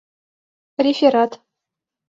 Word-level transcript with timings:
Реферат 0.83 1.31